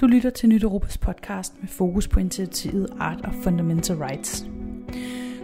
Du 0.00 0.06
lytter 0.06 0.30
til 0.30 0.48
Nyt 0.48 0.62
Europas 0.62 0.98
podcast 0.98 1.54
med 1.60 1.68
fokus 1.68 2.08
på 2.08 2.20
initiativet 2.20 2.88
Art 3.00 3.20
of 3.24 3.34
Fundamental 3.34 3.96
Rights. 3.96 4.46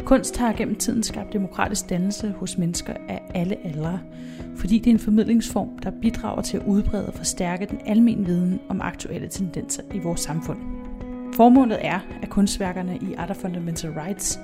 Kunst 0.04 0.36
har 0.36 0.52
gennem 0.52 0.76
tiden 0.76 1.02
skabt 1.02 1.32
demokratisk 1.32 1.90
dannelse 1.90 2.30
hos 2.30 2.59
mennesker 2.59 2.95
af 3.09 3.23
alle 3.35 3.57
aldre, 3.65 4.01
fordi 4.57 4.79
det 4.79 4.87
er 4.87 4.95
en 4.95 4.99
formidlingsform, 4.99 5.79
der 5.79 5.91
bidrager 6.03 6.43
til 6.43 6.57
at 6.57 6.67
udbrede 6.67 7.07
og 7.07 7.15
forstærke 7.15 7.67
den 7.67 7.80
almindelige 7.87 8.27
viden 8.27 8.61
om 8.69 8.80
aktuelle 8.80 9.29
tendenser 9.29 9.83
i 9.95 9.99
vores 9.99 10.21
samfund. 10.21 10.59
Formålet 11.34 11.79
er, 11.80 12.00
at 12.23 12.30
kunstværkerne 12.30 12.96
i 12.96 13.14
Art 13.14 13.30
of 13.30 13.37
Fundamental 13.37 13.91
Rights 13.91 14.41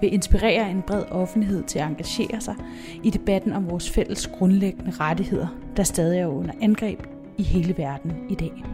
vil 0.00 0.14
inspirere 0.14 0.70
en 0.70 0.82
bred 0.82 1.04
offentlighed 1.10 1.62
til 1.62 1.78
at 1.78 1.86
engagere 1.86 2.40
sig 2.40 2.54
i 3.02 3.10
debatten 3.10 3.52
om 3.52 3.70
vores 3.70 3.90
fælles 3.90 4.26
grundlæggende 4.26 4.90
rettigheder, 4.90 5.48
der 5.76 5.82
stadig 5.82 6.20
er 6.20 6.26
under 6.26 6.52
angreb 6.60 7.06
i 7.38 7.42
hele 7.42 7.78
verden 7.78 8.12
i 8.28 8.34
dag. 8.34 8.64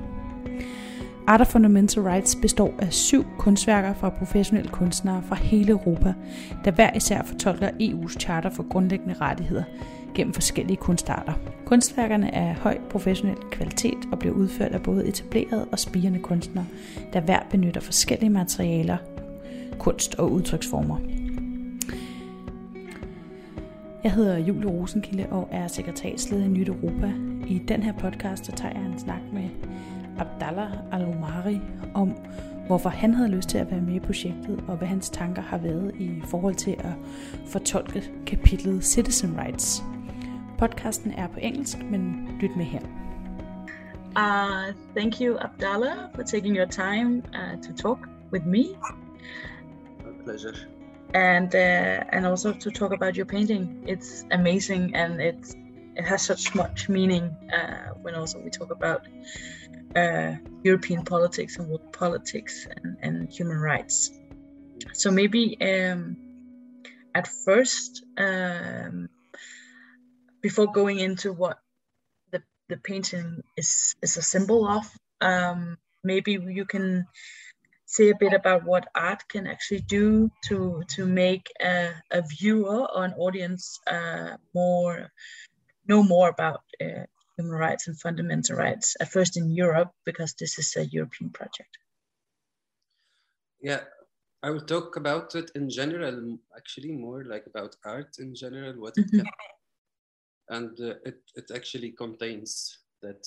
Art 1.29 1.41
of 1.41 1.47
Fundamental 1.47 2.03
Rights 2.03 2.37
består 2.37 2.75
af 2.79 2.93
syv 2.93 3.25
kunstværker 3.39 3.95
fra 3.95 4.09
professionelle 4.09 4.71
kunstnere 4.71 5.23
fra 5.23 5.35
hele 5.35 5.71
Europa, 5.71 6.15
der 6.65 6.71
hver 6.71 6.97
især 6.97 7.23
fortolker 7.23 7.69
EU's 7.69 8.19
charter 8.19 8.51
for 8.51 8.69
grundlæggende 8.69 9.15
rettigheder 9.21 9.63
gennem 10.15 10.35
forskellige 10.35 10.77
kunstarter. 10.77 11.33
Kunstværkerne 11.65 12.35
er 12.35 12.49
af 12.49 12.55
høj 12.55 12.79
professionel 12.91 13.37
kvalitet 13.51 13.99
og 14.13 14.19
bliver 14.19 14.35
udført 14.35 14.73
af 14.73 14.83
både 14.83 15.07
etablerede 15.07 15.67
og 15.73 15.79
spirende 15.79 16.19
kunstnere, 16.19 16.67
der 17.13 17.21
hver 17.21 17.41
benytter 17.51 17.81
forskellige 17.81 18.31
materialer, 18.31 18.97
kunst 19.79 20.15
og 20.15 20.33
udtryksformer. 20.33 20.99
Jeg 24.05 24.13
hedder 24.13 24.39
Julie 24.39 24.71
Rosenkilde 24.71 25.27
og 25.31 25.49
er 25.53 25.67
sekretærsleder 25.67 26.45
i 26.45 26.49
Nyt 26.49 26.69
Europa. 26.69 27.13
I 27.47 27.63
den 27.69 27.83
her 27.83 27.93
podcast 27.93 28.47
så 28.47 28.53
tager 28.53 28.75
jeg 28.75 28.87
en 28.87 28.99
snak 28.99 29.21
med 29.33 29.49
Abdallah 30.19 30.73
Al-Omari 30.93 31.61
om, 31.95 32.17
hvorfor 32.67 32.89
han 32.89 33.15
havde 33.15 33.29
lyst 33.29 33.49
til 33.49 33.59
at 33.59 33.71
være 33.71 33.81
med 33.81 33.95
i 33.95 34.01
projektet, 34.01 34.65
og 34.69 34.77
hvad 34.77 34.89
hans 34.89 35.11
tanker 35.11 35.43
har 35.43 35.59
været 35.59 35.95
i 35.99 36.23
forhold 36.25 36.55
til 36.55 36.77
at 36.79 36.93
fortolke 37.47 38.11
kapitlet 38.27 38.85
Citizen 38.85 39.39
Rights. 39.39 39.83
Podcasten 40.59 41.13
er 41.13 41.27
på 41.27 41.39
engelsk, 41.43 41.79
men 41.91 42.29
lyt 42.41 42.57
med 42.57 42.65
her. 42.65 42.81
Uh, 44.17 44.73
thank 44.95 45.21
you, 45.21 45.37
Abdallah, 45.41 46.09
for 46.15 46.23
taking 46.23 46.57
your 46.57 46.67
time 46.67 47.23
uh, 47.35 47.63
to 47.63 47.73
talk 47.83 47.99
with 48.33 48.47
me. 48.47 48.65
A 50.01 50.25
pleasure. 50.25 50.55
And 51.15 51.55
uh, 51.55 52.05
and 52.13 52.27
also 52.27 52.53
to 52.53 52.71
talk 52.71 52.93
about 52.93 53.17
your 53.17 53.27
painting. 53.27 53.85
It's 53.87 54.25
amazing 54.31 54.97
and 54.97 55.21
it's 55.21 55.57
it 55.97 56.05
has 56.05 56.23
such 56.23 56.55
much 56.55 56.89
meaning 56.89 57.25
uh, 57.53 57.95
when 58.03 58.15
also 58.15 58.39
we 58.39 58.51
talk 58.51 58.71
about 58.71 59.07
uh, 59.95 60.37
European 60.63 61.05
politics 61.05 61.57
and 61.59 61.69
world 61.69 61.93
politics 61.93 62.67
and, 62.67 62.97
and 63.03 63.33
human 63.33 63.59
rights. 63.59 64.11
So 64.93 65.11
maybe 65.11 65.57
um, 65.61 66.17
at 67.15 67.29
first, 67.29 68.05
um, 68.19 69.09
before 70.43 70.73
going 70.73 70.99
into 70.99 71.33
what 71.33 71.59
the, 72.31 72.43
the 72.69 72.77
painting 72.77 73.43
is, 73.57 73.95
is 74.03 74.17
a 74.17 74.23
symbol 74.23 74.67
of, 74.69 74.87
um, 75.21 75.79
maybe 76.05 76.33
you 76.33 76.65
can 76.65 77.07
say 77.87 78.11
a 78.11 78.17
bit 78.17 78.33
about 78.33 78.65
what 78.65 78.89
art 78.95 79.23
can 79.29 79.47
actually 79.47 79.81
do 79.81 80.31
to 80.49 80.83
to 80.89 81.07
make 81.07 81.53
a, 81.63 81.93
a 82.11 82.23
viewer 82.23 82.87
or 82.93 83.05
an 83.05 83.15
audience 83.15 83.79
uh, 83.87 84.37
more 84.53 85.11
know 85.87 86.03
more 86.03 86.29
about 86.29 86.63
uh, 86.81 87.07
human 87.37 87.53
rights 87.53 87.87
and 87.89 87.99
fundamental 88.01 88.57
rights 88.57 88.97
at 89.01 89.11
first 89.11 89.37
in 89.37 89.51
Europe 89.51 89.91
because 90.05 90.35
this 90.35 90.59
is 90.59 90.75
a 90.77 90.87
European 90.87 91.31
project. 91.31 91.79
Yeah, 93.61 93.81
I 94.43 94.51
will 94.51 94.61
talk 94.61 94.97
about 94.97 95.35
it 95.35 95.51
in 95.55 95.69
general, 95.71 96.39
actually 96.57 96.93
more 96.93 97.25
like 97.25 97.47
about 97.47 97.77
art 97.85 98.17
in 98.19 98.35
general, 98.35 98.75
what 98.75 98.99
it 98.99 99.07
Mhm. 99.07 99.19
can, 99.19 99.27
and 100.49 100.81
uh, 100.81 100.95
it, 101.05 101.23
it 101.35 101.51
actually 101.55 101.93
contains 101.93 102.79
that 103.03 103.27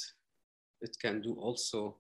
it 0.82 0.96
can 1.02 1.22
do 1.22 1.34
also 1.34 1.98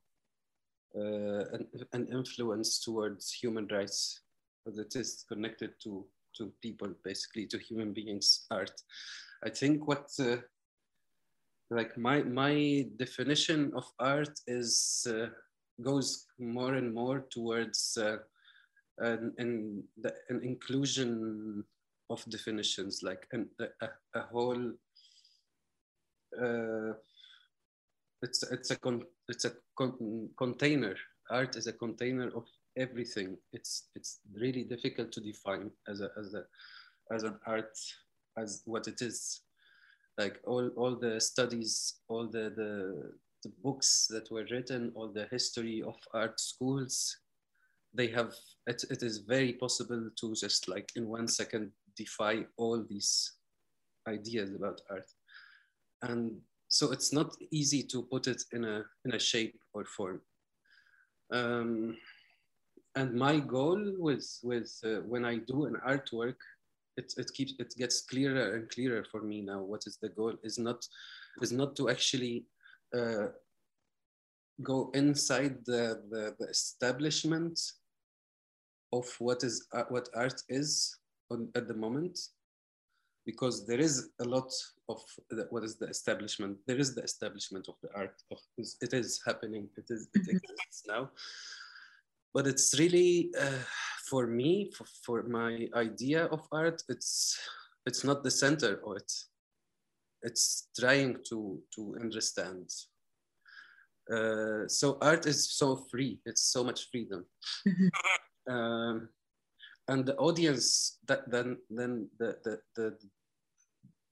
uh, 0.95 1.45
an, 1.53 1.67
an 1.93 2.07
influence 2.07 2.79
towards 2.79 3.31
human 3.33 3.67
rights, 3.67 4.21
but 4.65 4.75
it 4.77 4.95
is 4.95 5.25
connected 5.27 5.71
to, 5.83 6.05
to 6.37 6.51
people, 6.61 6.93
basically 7.03 7.45
to 7.47 7.57
human 7.57 7.93
beings, 7.93 8.45
art. 8.51 8.81
I 9.43 9.49
think 9.49 9.87
what 9.87 10.09
uh, 10.19 10.37
like 11.71 11.97
my 11.97 12.23
my 12.23 12.85
definition 12.97 13.71
of 13.75 13.85
art 13.99 14.39
is 14.47 15.07
uh, 15.09 15.27
goes 15.81 16.25
more 16.39 16.73
and 16.73 16.93
more 16.93 17.25
towards 17.29 17.97
uh, 17.97 18.17
an, 18.97 19.33
an, 19.37 19.83
the, 20.01 20.13
an 20.29 20.41
inclusion 20.43 21.63
of 22.09 22.23
definitions 22.29 23.01
like 23.03 23.27
an, 23.31 23.47
a, 23.59 23.87
a, 24.15 24.21
whole 24.23 24.71
uh, 26.41 26.93
it's 28.21 28.43
it's 28.51 28.71
a 28.71 28.75
con, 28.75 29.03
it's 29.27 29.45
a 29.45 29.51
con, 29.77 30.29
container. 30.37 30.95
Art 31.29 31.55
is 31.55 31.67
a 31.67 31.73
container 31.73 32.29
of 32.35 32.45
everything. 32.75 33.37
It's 33.53 33.89
it's 33.95 34.19
really 34.33 34.63
difficult 34.63 35.11
to 35.13 35.21
define 35.21 35.71
as 35.87 36.01
a 36.01 36.09
as 36.19 36.33
a 36.33 36.43
as 37.13 37.23
an 37.23 37.39
art 37.45 37.77
as 38.37 38.63
what 38.65 38.87
it 38.87 39.01
is 39.01 39.41
like 40.19 40.37
all, 40.45 40.67
all 40.75 40.95
the 40.95 41.19
studies, 41.19 42.01
all 42.09 42.27
the, 42.27 42.51
the, 42.55 43.11
the 43.43 43.51
books 43.63 44.05
that 44.09 44.29
were 44.29 44.45
written, 44.51 44.91
all 44.93 45.07
the 45.07 45.27
history 45.31 45.81
of 45.81 45.95
art 46.13 46.37
schools, 46.39 47.17
they 47.93 48.07
have, 48.07 48.33
it, 48.67 48.83
it 48.91 49.01
is 49.01 49.19
very 49.19 49.53
possible 49.53 50.09
to 50.19 50.35
just 50.35 50.67
like 50.67 50.91
in 50.97 51.07
one 51.07 51.27
second 51.27 51.71
defy 51.95 52.45
all 52.57 52.85
these 52.89 53.37
ideas 54.07 54.53
about 54.53 54.81
art. 54.91 55.09
And 56.01 56.41
so 56.67 56.91
it's 56.91 57.13
not 57.13 57.35
easy 57.51 57.81
to 57.83 58.03
put 58.03 58.27
it 58.27 58.43
in 58.51 58.65
a, 58.65 58.83
in 59.05 59.13
a 59.13 59.19
shape 59.19 59.57
or 59.73 59.85
form. 59.85 60.19
Um, 61.31 61.95
and 62.95 63.13
my 63.13 63.39
goal 63.39 63.81
with, 63.97 64.27
with 64.43 64.77
uh, 64.83 65.01
when 65.07 65.23
I 65.23 65.37
do 65.37 65.65
an 65.65 65.77
artwork 65.87 66.35
it, 66.99 67.13
it 67.17 67.29
keeps 67.35 67.53
it 67.63 67.73
gets 67.81 67.97
clearer 68.11 68.45
and 68.55 68.69
clearer 68.69 69.03
for 69.11 69.21
me 69.29 69.37
now 69.51 69.59
what 69.71 69.83
is 69.89 69.97
the 70.03 70.11
goal 70.19 70.33
is 70.49 70.57
not 70.67 70.79
is 71.45 71.51
not 71.51 71.75
to 71.77 71.89
actually 71.89 72.45
uh, 72.97 73.27
go 74.61 74.91
inside 74.93 75.55
the, 75.65 75.83
the, 76.11 76.35
the 76.39 76.47
establishment 76.47 77.57
of 78.91 79.05
what 79.19 79.43
is 79.43 79.55
uh, 79.77 79.87
what 79.89 80.09
art 80.15 80.39
is 80.49 80.97
on, 81.31 81.49
at 81.55 81.67
the 81.67 81.79
moment 81.85 82.19
because 83.25 83.67
there 83.67 83.79
is 83.79 84.09
a 84.21 84.25
lot 84.35 84.51
of 84.93 84.99
the, 85.29 85.45
what 85.51 85.63
is 85.63 85.77
the 85.77 85.87
establishment 85.87 86.57
there 86.67 86.79
is 86.83 86.95
the 86.95 87.03
establishment 87.03 87.65
of 87.71 87.75
the 87.83 87.89
art 87.95 88.15
of 88.31 88.39
it 88.57 88.93
is 88.93 89.21
happening 89.25 89.69
it 89.77 89.85
is 89.89 90.09
it 90.13 90.27
exists 90.33 90.83
now. 90.87 91.09
But 92.33 92.45
it's 92.45 92.77
really 92.77 93.31
uh, 93.39 93.63
for 94.09 94.27
me 94.27 94.71
for, 94.75 94.85
for 95.05 95.23
my 95.23 95.67
idea 95.75 96.25
of 96.25 96.41
art 96.51 96.81
it's 96.89 97.39
it's 97.85 98.03
not 98.03 98.23
the 98.23 98.31
center 98.31 98.81
of 98.85 98.97
it. 98.97 99.11
It's 100.21 100.67
trying 100.79 101.17
to 101.29 101.61
to 101.75 101.95
understand. 102.01 102.69
Uh, 104.11 104.67
so 104.67 104.97
art 105.01 105.25
is 105.25 105.51
so 105.51 105.85
free. 105.89 106.19
It's 106.25 106.41
so 106.53 106.63
much 106.63 106.89
freedom. 106.91 107.25
Mhm. 107.67 107.89
um, 108.53 109.09
and 109.87 110.05
the 110.05 110.15
audience 110.17 110.99
that 111.07 111.29
then 111.31 111.57
then 111.69 112.09
the 112.19 112.37
the, 112.43 112.53
the 112.75 112.97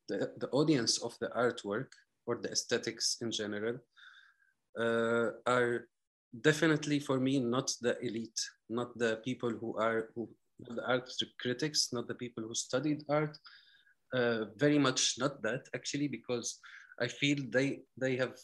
the 0.10 0.18
the 0.42 0.50
audience 0.50 1.04
of 1.04 1.14
the 1.20 1.30
artwork 1.36 1.92
or 2.26 2.36
the 2.42 2.52
aesthetics 2.52 3.18
in 3.22 3.32
general 3.32 3.78
uh, 4.80 5.28
are 5.46 5.88
definitely 6.42 7.00
for 7.00 7.20
me 7.20 7.40
not 7.40 7.72
the 7.82 7.98
elite 8.00 8.40
not 8.70 8.98
the 8.98 9.18
people 9.24 9.50
who 9.50 9.78
are 9.78 10.10
who 10.16 10.30
the 10.60 10.86
art 10.88 11.10
critics 11.40 11.90
not 11.94 12.08
the 12.08 12.16
people 12.16 12.44
who 12.44 12.54
studied 12.54 13.04
art. 13.10 13.38
Uh, 14.14 14.46
very 14.56 14.80
much 14.80 15.16
not 15.20 15.42
that 15.42 15.68
actually 15.76 16.08
because 16.08 16.60
i 17.02 17.08
feel 17.08 17.38
they 17.52 17.80
they 17.98 18.16
have 18.16 18.36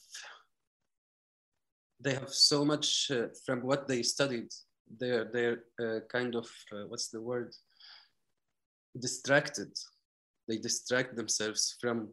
they 2.01 2.13
have 2.13 2.30
so 2.30 2.65
much 2.65 3.09
uh, 3.12 3.27
from 3.45 3.62
what 3.62 3.88
they 3.88 4.03
studied 4.03 4.50
they're 5.00 5.25
they're 5.25 5.63
uh, 5.81 6.00
kind 6.12 6.36
of 6.36 6.47
uh, 6.71 6.86
what's 6.88 7.09
the 7.09 7.21
word? 7.21 7.53
Distracted. 9.00 9.71
They 10.47 10.57
distract 10.57 11.15
themselves 11.15 11.75
from 11.79 12.09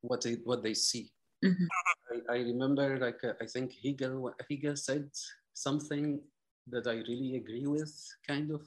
what 0.00 0.22
they 0.22 0.34
what 0.44 0.62
they 0.62 0.74
see 0.74 1.10
Mhm. 1.44 1.68
I, 2.10 2.34
I 2.34 2.38
remember 2.38 2.98
like 2.98 3.22
uh, 3.22 3.34
I 3.40 3.46
think 3.46 3.72
Hegel 3.82 4.34
Hegel 4.48 4.76
said 4.76 5.10
something 5.54 6.20
that 6.66 6.86
I 6.86 6.96
really 7.08 7.36
agree 7.36 7.66
with, 7.66 7.92
kind 8.26 8.50
of, 8.50 8.62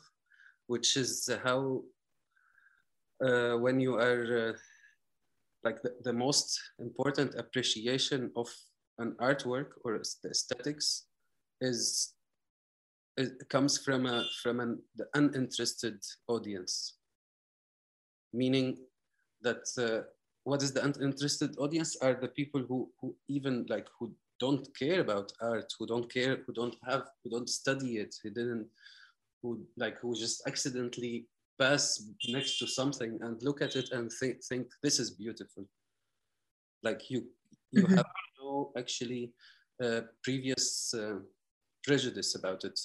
which 0.67 0.97
is 0.97 1.29
how 1.43 1.83
uh, 3.23 3.55
when 3.57 3.79
you 3.79 3.95
are 3.95 4.49
uh, 4.49 4.53
like 5.63 5.81
the, 5.81 5.95
the 6.03 6.13
most 6.13 6.59
important 6.79 7.35
appreciation 7.35 8.31
of 8.35 8.47
an 8.99 9.15
artwork 9.19 9.69
or 9.83 9.95
aesthetics 9.95 11.05
is 11.59 12.13
it 13.17 13.31
comes 13.49 13.77
from 13.77 14.05
a 14.05 14.25
from 14.41 14.59
an 14.59 14.79
the 14.95 15.05
uninterested 15.13 15.99
audience 16.27 16.97
meaning 18.33 18.77
that 19.41 19.63
uh, 19.77 20.03
what 20.51 20.61
is 20.61 20.73
the 20.73 20.83
uninterested 20.83 21.51
audience 21.57 21.95
are 22.05 22.13
the 22.13 22.27
people 22.39 22.61
who 22.67 22.79
who 22.99 23.15
even 23.29 23.65
like 23.73 23.87
who 23.97 24.05
don't 24.43 24.65
care 24.81 24.99
about 24.99 25.31
art 25.51 25.69
who 25.77 25.85
don't 25.91 26.09
care 26.15 26.33
who 26.43 26.51
don't 26.59 26.77
have 26.89 27.03
who 27.19 27.29
don't 27.35 27.51
study 27.61 27.91
it 28.03 28.13
who 28.21 28.29
didn't 28.37 28.67
who 29.41 29.49
like 29.83 29.97
who 30.01 30.09
just 30.23 30.37
accidentally 30.51 31.15
pass 31.61 31.83
next 32.35 32.57
to 32.59 32.67
something 32.67 33.17
and 33.21 33.41
look 33.47 33.61
at 33.61 33.77
it 33.81 33.87
and 33.95 34.11
think 34.19 34.43
think 34.49 34.67
this 34.83 34.99
is 35.03 35.11
beautiful 35.23 35.63
like 36.87 37.01
you 37.11 37.19
you 37.71 37.83
mm-hmm. 37.83 37.95
have 37.95 38.11
no 38.41 38.71
actually 38.81 39.23
uh, 39.83 40.01
previous 40.27 40.93
uh, 41.01 41.19
prejudice 41.85 42.35
about 42.39 42.61
it 42.69 42.77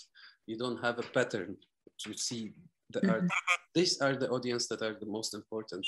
you 0.46 0.56
don't 0.62 0.80
have 0.86 0.98
a 1.00 1.08
pattern 1.16 1.56
to 2.02 2.14
see 2.26 2.42
the 2.94 3.00
mm-hmm. 3.00 3.10
art 3.10 3.28
these 3.74 4.00
are 4.00 4.14
the 4.22 4.30
audience 4.36 4.64
that 4.68 4.82
are 4.82 4.96
the 5.04 5.12
most 5.18 5.34
important 5.34 5.86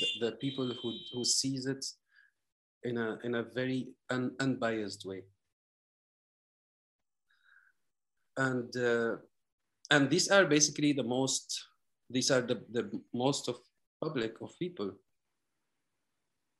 the, 0.00 0.26
the 0.26 0.32
people 0.36 0.72
who 0.82 0.92
who 1.12 1.24
sees 1.24 1.66
it 1.66 1.84
in 2.84 2.98
a 2.98 3.18
in 3.24 3.34
a 3.34 3.42
very 3.42 3.88
un, 4.10 4.32
unbiased 4.40 5.04
way. 5.04 5.24
And 8.36 8.74
uh, 8.76 9.16
and 9.90 10.08
these 10.10 10.28
are 10.28 10.44
basically 10.44 10.92
the 10.92 11.02
most 11.02 11.64
these 12.10 12.30
are 12.30 12.40
the, 12.40 12.62
the 12.72 12.90
most 13.12 13.48
of 13.48 13.56
public 14.02 14.40
of 14.40 14.58
people. 14.58 14.92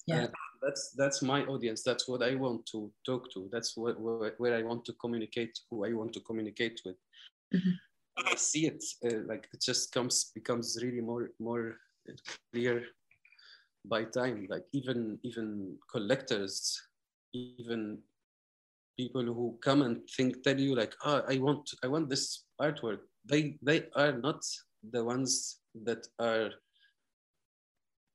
Yeah. 0.06 0.16
And 0.16 0.28
that's 0.62 0.90
that's 0.96 1.22
my 1.22 1.44
audience. 1.44 1.82
That's 1.82 2.08
what 2.08 2.22
i 2.22 2.34
want 2.34 2.66
to 2.72 2.90
talk 3.06 3.32
to. 3.34 3.48
That's 3.52 3.76
what, 3.76 4.00
where, 4.00 4.34
where 4.38 4.56
i 4.56 4.62
want 4.62 4.84
to 4.86 4.92
communicate 4.94 5.58
who 5.70 5.84
i 5.84 5.92
want 5.92 6.12
to 6.14 6.20
communicate 6.20 6.80
with. 6.84 6.96
Mm-hmm. 7.54 8.26
i 8.26 8.34
see 8.34 8.66
it 8.66 8.84
uh, 9.06 9.20
like 9.26 9.48
it 9.54 9.62
just 9.62 9.90
comes 9.90 10.32
becomes 10.34 10.78
really 10.82 11.00
more 11.00 11.30
more 11.40 11.76
clear 12.52 12.84
by 13.84 14.04
time 14.04 14.46
like 14.50 14.64
even 14.72 15.18
even 15.22 15.76
collectors 15.90 16.80
even 17.32 17.98
people 18.96 19.22
who 19.22 19.56
come 19.62 19.82
and 19.82 20.00
think 20.16 20.42
tell 20.42 20.58
you 20.58 20.74
like 20.74 20.94
oh 21.04 21.22
i 21.28 21.38
want 21.38 21.70
i 21.84 21.86
want 21.86 22.08
this 22.08 22.44
artwork 22.60 23.00
they 23.24 23.56
they 23.62 23.84
are 23.94 24.12
not 24.12 24.42
the 24.92 25.02
ones 25.02 25.60
that 25.84 26.06
are 26.18 26.50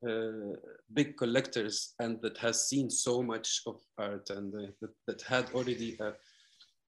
uh, 0.07 0.56
big 0.94 1.15
collectors 1.18 1.94
and 2.00 2.21
that 2.21 2.38
has 2.38 2.68
seen 2.68 2.89
so 2.89 3.24
much 3.24 3.62
of 3.66 3.80
art 3.98 4.30
and 4.31 4.54
uh, 4.54 4.68
that, 4.81 4.92
that 5.07 5.21
had 5.21 5.50
already 5.54 5.98
a, 6.01 6.12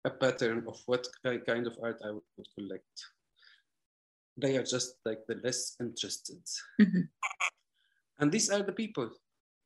a 0.07 0.11
pattern 0.11 0.65
of 0.67 0.81
what 0.87 1.07
kind 1.23 1.67
of 1.67 1.77
art 1.83 2.01
I 2.03 2.13
would 2.13 2.49
collect. 2.59 3.07
They 4.39 4.57
are 4.57 4.63
just 4.63 4.97
like 5.05 5.21
the 5.29 5.37
less 5.45 5.77
interested. 5.81 6.43
Mm-hmm. 6.81 7.01
And 8.21 8.31
these 8.31 8.51
are 8.51 8.63
the 8.63 8.73
people. 8.73 9.11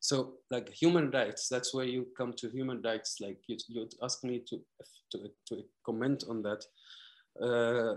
So 0.00 0.34
like 0.50 0.70
human 0.70 1.10
rights, 1.10 1.48
that's 1.48 1.74
where 1.74 1.84
you 1.84 2.06
come 2.16 2.32
to 2.34 2.48
human 2.48 2.80
rights. 2.82 3.16
Like 3.20 3.38
you, 3.46 3.56
you'd 3.68 3.94
ask 4.02 4.22
me 4.24 4.42
to, 4.48 4.60
to, 5.12 5.30
to 5.48 5.64
comment 5.84 6.24
on 6.28 6.42
that. 6.42 6.64
Uh, 7.42 7.96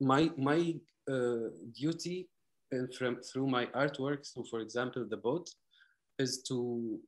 my 0.00 0.30
my 0.36 0.74
uh, 1.10 1.48
duty 1.74 2.28
and 2.72 2.92
from 2.94 3.20
through 3.22 3.46
my 3.46 3.66
artwork, 3.66 4.26
so 4.26 4.44
for 4.50 4.60
example, 4.60 5.06
the 5.08 5.16
boat, 5.16 5.48
is 6.18 6.42
to 6.48 6.98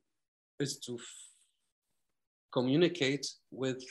is 0.60 0.78
to 0.80 0.98
communicate 2.52 3.26
with 3.50 3.82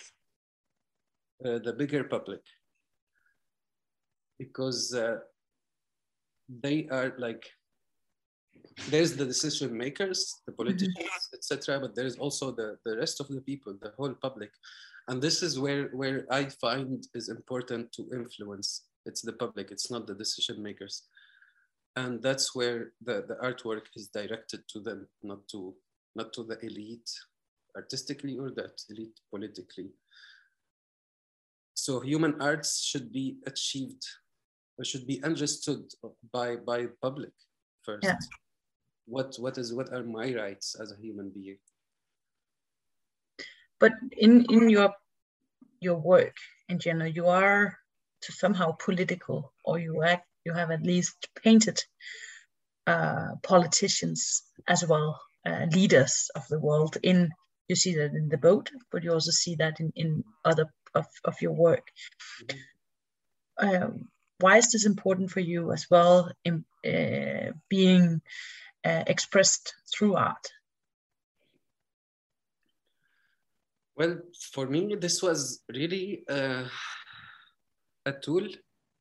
uh, 1.45 1.59
the 1.59 1.73
bigger 1.73 2.03
public 2.03 2.41
because 4.39 4.93
uh, 4.93 5.17
they 6.63 6.88
are 6.91 7.13
like 7.17 7.45
there's 8.89 9.15
the 9.15 9.25
decision 9.25 9.75
makers 9.75 10.42
the 10.45 10.51
politicians 10.51 10.95
mm-hmm. 10.98 11.36
etc 11.36 11.80
but 11.80 11.95
there's 11.95 12.18
also 12.18 12.51
the 12.51 12.77
the 12.86 12.95
rest 12.98 13.19
of 13.19 13.27
the 13.27 13.42
people 13.42 13.74
the 13.81 13.94
whole 13.98 14.13
public. 14.13 14.51
And 15.09 15.21
this 15.21 15.42
is 15.42 15.57
where 15.57 15.88
where 16.00 16.25
i 16.31 16.45
find 16.65 17.07
is 17.15 17.30
important 17.30 17.92
to 17.94 18.01
influence. 18.13 18.69
It's 19.06 19.21
the 19.21 19.33
public 19.33 19.71
it's 19.71 19.89
not 19.89 20.06
the 20.07 20.15
decision 20.15 20.62
makers. 20.62 21.04
And 21.95 22.21
that's 22.21 22.54
where 22.54 22.92
the, 23.07 23.25
the 23.27 23.38
artwork 23.48 23.86
is 23.95 24.09
directed 24.09 24.62
to 24.71 24.80
them 24.80 25.07
not 25.24 25.48
to 25.51 25.74
not 26.15 26.33
to 26.33 26.44
the 26.44 26.57
elite 26.65 27.10
artistically 27.75 28.38
or 28.38 28.50
that 28.51 28.75
elite 28.89 29.19
politically. 29.31 29.89
So 31.74 32.00
human 32.00 32.42
arts 32.42 32.83
should 32.83 33.13
be 33.13 33.38
achieved 33.45 34.03
or 34.77 34.83
should 34.83 35.07
be 35.07 35.24
understood 35.24 35.86
by 36.33 36.57
by 36.57 36.88
public 37.01 37.33
first. 37.83 38.03
Yeah. 38.03 38.18
What 39.07 39.36
what 39.39 39.57
is 39.57 39.74
what 39.74 39.92
are 39.94 40.04
my 40.04 40.33
rights 40.33 40.75
as 40.81 40.92
a 40.92 41.01
human 41.01 41.30
being 41.30 41.57
but 43.80 43.94
in 44.18 44.45
in 44.50 44.69
your 44.69 44.94
your 45.80 45.95
work 45.95 46.36
in 46.69 46.80
general 46.80 47.09
you 47.09 47.27
are 47.27 47.77
to 48.21 48.31
somehow 48.31 48.71
political 48.71 49.54
or 49.63 49.80
you 49.80 50.04
act 50.04 50.27
you 50.48 50.54
have 50.54 50.71
at 50.71 50.83
least 50.83 51.27
painted 51.44 51.80
uh, 52.88 53.36
politicians 53.44 54.44
as 54.65 54.86
well, 54.88 55.19
uh, 55.45 55.65
leaders 55.74 56.31
of 56.36 56.48
the 56.48 56.57
world. 56.57 56.98
In 57.03 57.31
you 57.68 57.75
see 57.75 57.95
that 57.95 58.12
in 58.13 58.30
the 58.30 58.38
boat, 58.38 58.71
but 58.94 59.03
you 59.03 59.12
also 59.12 59.31
see 59.31 59.56
that 59.56 59.81
in, 59.81 59.92
in 59.95 60.24
other 60.45 60.68
of, 60.95 61.06
of 61.25 61.36
your 61.42 61.51
work. 61.51 61.86
Um, 63.60 64.07
why 64.39 64.56
is 64.57 64.71
this 64.71 64.86
important 64.86 65.31
for 65.31 65.42
you 65.42 65.74
as 65.74 65.88
well 65.92 66.31
in 66.45 66.63
uh, 66.86 67.51
being 67.68 68.21
uh, 68.88 69.04
expressed 69.07 69.74
through 69.92 70.16
art? 70.16 70.45
Well, 73.95 74.19
for 74.54 74.68
me, 74.68 74.95
this 74.95 75.24
was 75.24 75.63
really 75.74 76.24
uh, 76.30 76.66
a 78.06 78.12
tool 78.12 78.48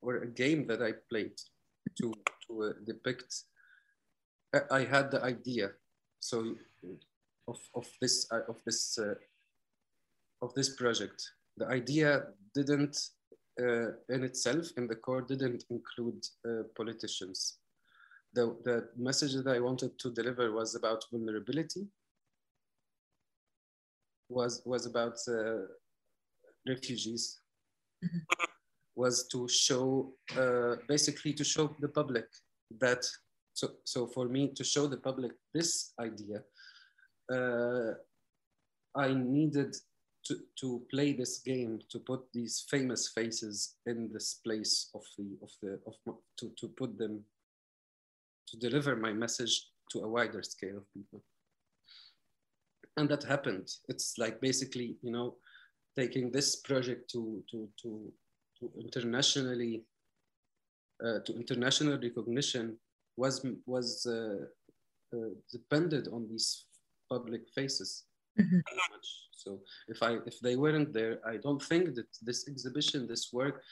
or 0.01 0.17
a 0.17 0.27
game 0.27 0.67
that 0.69 0.83
I 0.83 0.93
played 1.11 1.37
to, 1.99 2.13
to 2.47 2.63
uh, 2.63 2.73
depict. 2.85 3.45
I 4.71 4.85
had 4.85 5.11
the 5.11 5.23
idea, 5.23 5.73
so 6.21 6.55
of, 7.47 7.59
of 7.75 7.87
this 8.01 8.27
uh, 8.33 8.41
of 8.49 8.57
this 8.65 8.99
uh, 8.99 9.15
of 10.41 10.55
this 10.55 10.71
project. 10.77 11.31
The 11.59 11.67
idea 11.67 12.23
didn't 12.55 12.97
uh, 13.61 13.89
in 14.09 14.25
itself 14.25 14.67
in 14.77 14.87
the 14.87 14.97
core 14.97 15.23
didn't 15.23 15.65
include 15.71 16.25
uh, 16.49 16.63
politicians. 16.77 17.59
The, 18.37 18.55
the 18.65 18.89
message 18.97 19.33
that 19.33 19.49
I 19.49 19.61
wanted 19.61 19.99
to 19.99 20.11
deliver 20.11 20.53
was 20.53 20.75
about 20.75 21.03
vulnerability, 21.11 21.89
was, 24.29 24.63
was 24.67 24.85
about 24.85 25.17
uh, 25.27 25.63
refugees, 26.69 27.41
mm-hmm. 28.05 28.19
was 28.95 29.27
to 29.29 29.49
show, 29.49 30.13
uh, 30.37 30.77
basically 30.87 31.33
to 31.33 31.45
show 31.45 31.75
the 31.81 31.89
public 31.89 32.27
that, 32.79 33.03
so, 33.55 33.69
so 33.85 34.07
for 34.07 34.29
me 34.29 34.53
to 34.55 34.63
show 34.63 34.87
the 34.87 34.99
public 34.99 35.33
this 35.55 35.95
idea, 35.99 36.43
uh, 37.33 37.95
I 38.95 39.15
needed 39.15 39.75
to, 40.27 40.37
to 40.61 40.83
play 40.91 41.15
this 41.15 41.39
game, 41.39 41.81
to 41.91 42.01
put 42.01 42.21
these 42.35 42.67
famous 42.69 43.13
faces 43.15 43.77
in 43.87 44.11
this 44.13 44.41
place 44.45 44.91
of 44.95 45.03
the, 45.17 45.39
of 45.43 45.51
the, 45.63 45.81
of, 45.87 46.17
to, 46.39 46.51
to 46.59 46.69
put 46.69 46.99
them, 46.99 47.25
to 48.49 48.57
deliver 48.57 48.97
my 48.97 49.13
message 49.13 49.69
to 49.91 50.01
a 50.01 50.09
wider 50.09 50.43
scale 50.43 50.79
of 50.79 50.93
people. 50.93 51.23
And 52.97 53.09
that 53.11 53.25
happened. 53.25 53.69
It's 53.89 54.17
like 54.19 54.41
basically, 54.41 54.97
you 55.03 55.13
know, 55.13 55.37
taking 55.97 56.31
this 56.31 56.57
project 56.57 57.11
to, 57.13 57.43
to, 57.51 57.69
to, 57.83 58.13
to 58.61 58.73
internationally 58.81 59.85
uh, 61.05 61.21
to 61.27 61.35
international 61.37 61.99
recognition 61.99 62.77
was 63.17 63.45
was 63.67 64.07
uh, 64.07 64.47
uh, 65.15 65.31
depended 65.53 66.09
on 66.09 66.27
these 66.29 66.65
public 67.11 67.43
faces 67.55 68.05
mm-hmm. 68.39 68.61
so 69.31 69.61
if 69.89 70.03
i 70.03 70.17
if 70.27 70.41
they 70.41 70.57
weren't 70.57 70.93
there 70.93 71.19
i 71.27 71.37
don't 71.37 71.63
think 71.63 71.95
that 71.95 72.09
this 72.23 72.49
exhibition 72.49 73.07
this 73.07 73.31
work 73.33 73.63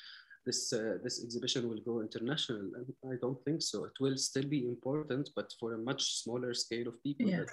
this 0.47 0.73
uh, 0.73 0.99
this 1.03 1.23
exhibition 1.25 1.69
will 1.69 1.83
go 1.85 2.01
international 2.01 2.71
i 3.13 3.17
don't 3.21 3.43
think 3.45 3.63
so 3.63 3.85
it 3.85 3.97
will 4.01 4.17
still 4.17 4.49
be 4.57 4.67
important 4.67 5.31
but 5.37 5.53
for 5.59 5.75
a 5.75 5.79
much 5.79 6.03
smaller 6.23 6.53
scale 6.55 6.89
of 6.89 7.03
people 7.03 7.27
yeah. 7.27 7.45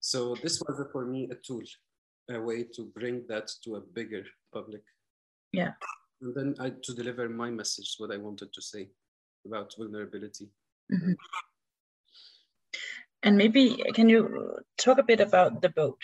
so 0.00 0.34
this 0.42 0.60
was 0.60 0.80
for 0.92 1.04
me 1.06 1.28
a 1.30 1.34
tool 1.46 1.62
a 2.30 2.40
way 2.40 2.64
to 2.64 2.84
bring 2.98 3.24
that 3.28 3.50
to 3.62 3.76
a 3.76 3.80
bigger 3.80 4.24
public 4.52 4.82
yeah 5.52 5.72
and 6.22 6.34
then 6.34 6.54
I, 6.58 6.70
to 6.70 6.94
deliver 6.94 7.28
my 7.28 7.50
message 7.50 7.94
what 7.98 8.12
i 8.12 8.16
wanted 8.16 8.52
to 8.52 8.62
say 8.62 8.88
about 9.46 9.74
vulnerability 9.78 10.48
mm-hmm. 10.92 11.12
And 13.24 13.38
maybe 13.38 13.82
can 13.94 14.10
you 14.10 14.58
talk 14.76 14.98
a 14.98 15.02
bit 15.02 15.20
about 15.20 15.62
the 15.62 15.70
boat? 15.70 15.98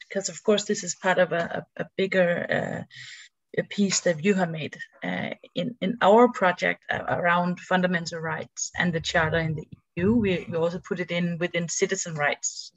Because 0.00 0.28
of 0.28 0.42
course 0.44 0.64
this 0.64 0.84
is 0.84 0.94
part 0.94 1.18
of 1.18 1.32
a, 1.32 1.66
a, 1.76 1.82
a 1.82 1.86
bigger 1.96 2.46
uh, 2.48 2.82
a 3.58 3.62
piece 3.64 4.00
that 4.00 4.24
you 4.24 4.34
have 4.34 4.50
made 4.50 4.76
uh, 5.02 5.30
in 5.54 5.76
in 5.80 5.96
our 6.02 6.28
project 6.28 6.82
uh, 6.90 7.04
around 7.08 7.60
fundamental 7.60 8.20
rights 8.20 8.70
and 8.78 8.92
the 8.92 9.00
charter 9.00 9.38
in 9.38 9.54
the 9.54 9.66
EU. 9.96 10.14
We, 10.14 10.46
we 10.50 10.56
also 10.56 10.80
put 10.80 11.00
it 11.00 11.10
in 11.10 11.38
within 11.38 11.68
citizen 11.68 12.14
rights 12.14 12.72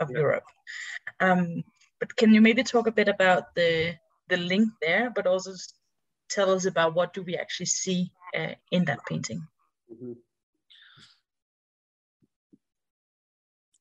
of 0.00 0.10
yeah. 0.10 0.18
Europe. 0.18 0.44
Um, 1.20 1.62
but 2.00 2.16
can 2.16 2.34
you 2.34 2.40
maybe 2.40 2.62
talk 2.62 2.86
a 2.86 2.92
bit 2.92 3.08
about 3.08 3.54
the 3.54 3.94
the 4.28 4.36
link 4.36 4.68
there, 4.80 5.10
but 5.10 5.26
also 5.26 5.52
tell 6.28 6.50
us 6.50 6.64
about 6.64 6.94
what 6.94 7.12
do 7.12 7.22
we 7.22 7.36
actually 7.36 7.66
see 7.66 8.10
uh, 8.36 8.54
in 8.70 8.84
that 8.84 9.00
painting? 9.08 9.46
Mm 9.90 9.98
-hmm. 10.00 10.14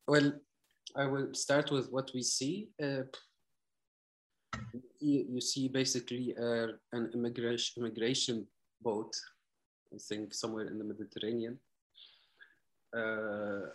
Well, 0.05 0.33
I 0.95 1.05
will 1.07 1.33
start 1.33 1.71
with 1.71 1.89
what 1.89 2.12
we 2.13 2.23
see. 2.23 2.69
Uh, 2.77 3.03
you, 5.03 5.25
you, 5.33 5.41
see 5.41 5.67
basically 5.67 6.33
uh, 6.39 6.67
an 6.93 7.12
immigration, 7.13 7.83
immigration 7.83 8.48
boat, 8.81 9.13
I 9.93 9.98
think 9.98 10.33
somewhere 10.33 10.67
in 10.67 10.77
the 10.77 10.86
Mediterranean, 10.86 11.60
uh, 12.95 13.67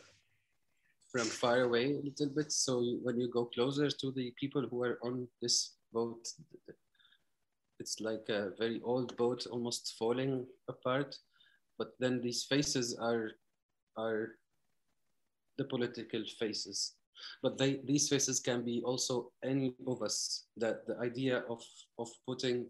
from 1.11 1.26
far 1.26 1.62
away 1.62 1.94
a 1.94 2.02
little 2.02 2.30
bit. 2.35 2.52
So 2.52 2.82
when 3.02 3.20
you 3.20 3.30
go 3.30 3.47
closer 3.47 3.90
to 3.90 4.12
the 4.12 4.32
people 4.40 4.66
who 4.68 4.82
are 4.82 4.99
on 5.02 5.28
this 5.42 5.75
boat, 5.92 6.26
it's 7.80 8.00
like 8.00 8.28
a 8.28 8.50
very 8.58 8.80
old 8.82 9.16
boat, 9.16 9.47
almost 9.50 9.94
falling 9.99 10.47
apart. 10.68 11.16
But 11.78 11.92
then 12.00 12.20
these 12.20 12.44
faces 12.44 12.97
are 12.99 13.30
are 13.97 14.30
the 15.56 15.64
political 15.64 16.25
faces. 16.38 16.94
But 17.42 17.58
they, 17.58 17.80
these 17.84 18.08
faces 18.08 18.40
can 18.40 18.64
be 18.64 18.82
also 18.84 19.30
any 19.44 19.75
of 19.87 20.02
us. 20.02 20.46
That 20.56 20.87
the 20.87 20.98
idea 20.98 21.44
of, 21.48 21.62
of 21.98 22.08
putting 22.26 22.66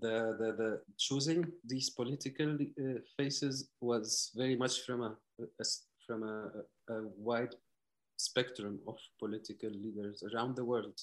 the, 0.00 0.36
the, 0.38 0.52
the 0.56 0.80
choosing 0.98 1.46
these 1.64 1.90
political 1.90 2.54
uh, 2.54 2.98
faces 3.16 3.68
was 3.80 4.30
very 4.34 4.56
much 4.56 4.82
from 4.86 5.02
a, 5.02 5.16
a 5.60 5.64
from 6.06 6.22
a, 6.22 6.92
a, 6.92 7.02
wide 7.16 7.54
spectrum 8.16 8.80
of 8.88 8.96
political 9.18 9.70
leaders 9.70 10.22
around 10.32 10.56
the 10.56 10.64
world, 10.64 10.98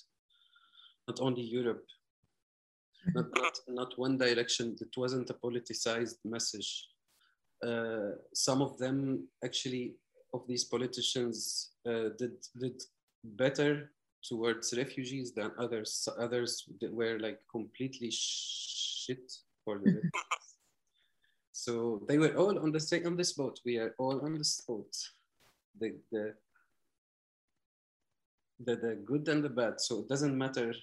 not 1.08 1.20
only 1.22 1.42
Europe, 1.42 1.86
not, 3.14 3.26
not, 3.36 3.60
not 3.68 4.00
one 4.00 4.18
direction. 4.18 4.76
It 4.82 4.96
wasn't 4.98 5.30
a 5.30 5.34
politicized 5.34 6.18
message. 6.26 6.88
Uh, 7.66 8.12
some 8.34 8.62
of 8.62 8.78
them 8.78 9.28
actually 9.44 9.96
of 10.34 10.48
these 10.48 10.64
politicians 10.64 11.72
uh, 11.86 12.10
did 12.18 12.38
did 12.60 12.82
better 13.24 13.92
towards 14.24 14.74
refugees 14.78 15.32
than 15.32 15.52
others. 15.58 16.08
Others 16.20 16.66
were 16.92 17.18
like 17.20 17.40
completely 17.52 18.10
shit 18.12 19.32
for 19.64 19.80
the 19.80 20.02
So 21.60 22.02
they 22.08 22.18
were 22.18 22.36
all 22.38 22.58
on 22.58 22.72
the 22.72 22.80
same 22.80 23.06
on 23.06 23.18
this 23.18 23.34
boat. 23.34 23.60
We 23.66 23.78
are 23.78 23.94
all 23.98 24.22
on 24.22 24.38
this 24.38 24.62
boat. 24.62 24.96
The 25.80 25.96
the 26.12 26.34
the, 28.66 28.76
the 28.76 28.96
good 29.06 29.28
and 29.28 29.44
the 29.44 29.50
bad. 29.50 29.82
So 29.82 30.00
it 30.00 30.08
doesn't 30.10 30.38
matter 30.38 30.74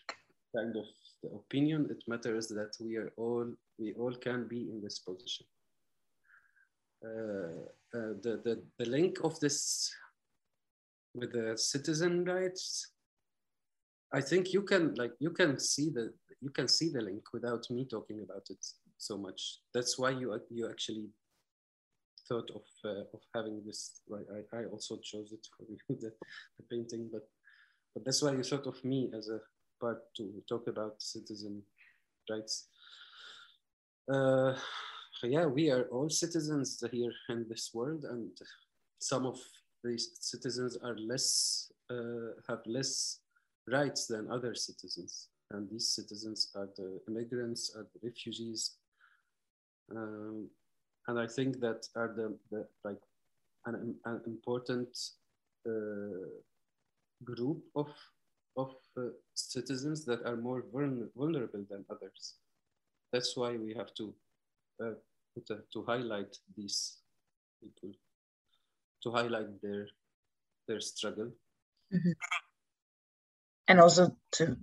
kind 0.54 0.76
of 0.76 0.84
the 1.22 1.30
opinion. 1.34 1.88
It 1.90 2.02
matters 2.06 2.48
that 2.48 2.76
we 2.78 2.96
are 2.96 3.10
all 3.16 3.46
we 3.78 3.94
all 3.94 4.14
can 4.14 4.46
be 4.48 4.68
in 4.70 4.82
this 4.82 4.98
position. 4.98 5.46
Uh, 7.04 7.08
uh, 7.08 7.68
the, 7.93 8.40
the, 8.45 8.62
the 8.78 8.90
link 8.90 9.19
of 9.25 9.38
this 9.40 9.93
with 11.14 11.33
the 11.33 11.57
citizen 11.57 12.25
rights 12.25 12.93
i 14.12 14.21
think 14.21 14.52
you 14.52 14.62
can 14.62 14.95
like 14.95 15.12
you 15.19 15.31
can 15.31 15.59
see 15.59 15.90
the 15.90 16.12
you 16.40 16.50
can 16.50 16.69
see 16.69 16.90
the 16.90 17.00
link 17.00 17.23
without 17.33 17.64
me 17.71 17.85
talking 17.85 18.21
about 18.23 18.47
it 18.50 18.64
so 18.99 19.16
much. 19.16 19.61
That's 19.75 19.99
why 19.99 20.11
you 20.11 20.38
you 20.50 20.69
actually 20.69 21.09
thought 22.28 22.50
of 22.55 22.66
uh, 22.85 23.05
of 23.14 23.21
having 23.35 23.62
this. 23.64 24.00
I, 24.12 24.59
I 24.59 24.64
also 24.66 24.99
chose 25.02 25.33
it 25.33 25.47
for 25.57 25.64
you 25.69 25.78
the, 25.88 26.12
the 26.59 26.64
painting 26.71 27.09
but 27.12 27.28
but 27.95 28.05
that's 28.05 28.23
why 28.23 28.33
you 28.33 28.43
thought 28.43 28.66
of 28.66 28.83
me 28.85 29.11
as 29.16 29.28
a 29.28 29.40
part 29.81 30.02
to 30.16 30.43
talk 30.49 30.69
about 30.69 31.02
citizen 31.02 31.62
rights. 32.31 32.69
Uh, 34.12 34.55
yeah, 35.23 35.46
we 35.46 35.70
are 35.70 35.85
all 35.85 36.11
citizens 36.11 36.82
here 36.92 37.12
in 37.28 37.46
this 37.49 37.70
world, 37.73 38.04
and 38.04 38.30
some 38.99 39.26
of 39.26 39.40
these 39.82 40.11
citizens 40.20 40.76
are 40.82 40.96
less 40.99 41.73
uh, 41.90 42.32
have 42.49 42.61
less 42.66 43.20
rights 43.68 44.06
than 44.06 44.30
other 44.30 44.54
citizens, 44.54 45.28
and 45.52 45.70
these 45.70 45.88
citizens 45.88 46.50
are 46.54 46.68
the 46.76 47.00
immigrants, 47.08 47.73
are 47.76 47.87
the 47.94 48.08
refugees, 48.08 48.76
um, 49.94 50.49
and 51.08 51.18
I 51.18 51.26
think 51.26 51.61
that 51.61 51.88
are 51.94 52.12
the, 52.14 52.37
the 52.50 52.66
like 52.85 53.02
an, 53.66 53.94
an 54.04 54.20
important 54.26 54.88
uh, 55.66 56.28
group 57.25 57.62
of 57.75 57.88
of 58.56 58.75
uh, 58.96 59.02
citizens 59.35 60.04
that 60.06 60.25
are 60.25 60.37
more 60.37 60.64
vulnerable 60.73 61.64
than 61.70 61.85
others. 61.90 62.35
That's 63.12 63.37
why 63.37 63.56
we 63.56 63.75
have 63.75 63.94
to 63.94 64.14
to, 64.78 65.59
to 65.73 65.85
highlight 65.87 66.37
these 66.56 66.99
people, 67.61 67.92
to 69.02 69.11
highlight 69.11 69.61
their 69.62 69.87
their 70.68 70.80
struggle, 70.80 71.30
mm-hmm. 71.92 72.12
and 73.68 73.80
also 73.80 74.16
to 74.33 74.56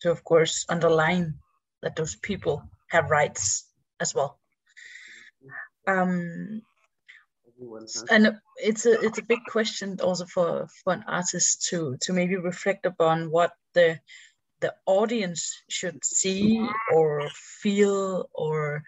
to 0.00 0.10
of 0.10 0.24
course 0.24 0.66
underline 0.68 1.34
that 1.82 1.96
those 1.96 2.16
people 2.16 2.62
have 2.88 3.10
rights 3.10 3.68
as 4.00 4.14
well. 4.14 4.38
Um, 5.86 6.62
and 8.10 8.38
it's 8.56 8.86
a 8.86 9.00
it's 9.00 9.18
a 9.18 9.22
big 9.22 9.40
question 9.48 9.98
also 10.02 10.26
for 10.26 10.68
for 10.84 10.92
an 10.92 11.04
artist 11.06 11.66
to 11.70 11.96
to 12.02 12.12
maybe 12.12 12.36
reflect 12.36 12.86
upon 12.86 13.30
what 13.30 13.52
the 13.72 13.98
the 14.60 14.74
audience 14.86 15.62
should 15.68 16.04
see 16.04 16.66
or 16.92 17.28
feel 17.34 18.28
or 18.34 18.82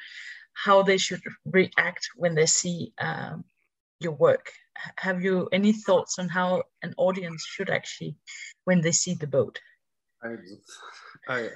how 0.65 0.83
they 0.83 0.99
should 0.99 1.23
react 1.45 2.09
when 2.17 2.35
they 2.35 2.47
see 2.47 2.93
um, 2.99 3.45
your 4.01 4.13
work. 4.13 4.51
Have 4.97 5.23
you 5.23 5.49
any 5.53 5.73
thoughts 5.73 6.19
on 6.19 6.29
how 6.29 6.65
an 6.83 6.95
audience 6.97 7.45
should 7.45 7.71
actually, 7.71 8.17
when 8.65 8.81
they 8.81 8.93
see 8.93 9.15
the 9.15 9.27
boat? 9.27 9.59
I, 10.23 10.35
I, 11.29 11.49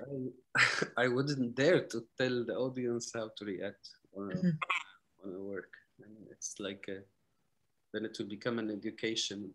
I, 1.05 1.09
wouldn't 1.09 1.57
dare 1.57 1.81
to 1.81 2.05
tell 2.19 2.45
the 2.45 2.55
audience 2.55 3.11
how 3.15 3.31
to 3.37 3.45
react 3.45 3.89
on 4.17 4.31
a, 4.31 4.35
mm-hmm. 4.35 5.29
on 5.29 5.35
a 5.35 5.43
work. 5.43 5.73
And 6.05 6.15
it's 6.31 6.55
like 6.61 6.85
a, 6.89 6.99
then 7.93 8.05
it 8.05 8.17
will 8.19 8.29
become 8.29 8.59
an 8.59 8.71
education 8.71 9.51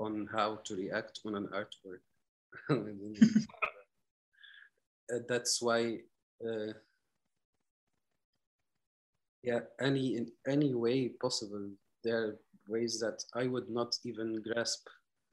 on 0.00 0.28
how 0.32 0.58
to 0.64 0.74
react 0.74 1.20
on 1.24 1.36
an 1.36 1.48
artwork. 1.54 2.02
that's 5.28 5.62
why 5.62 5.98
uh, 6.44 6.72
yeah 9.44 9.60
any 9.80 10.16
in 10.16 10.26
any 10.48 10.74
way 10.74 11.08
possible. 11.20 11.68
There 12.02 12.18
are 12.18 12.36
ways 12.68 12.98
that 13.00 13.22
i 13.34 13.46
would 13.46 13.68
not 13.68 13.94
even 14.04 14.42
grasp 14.42 14.88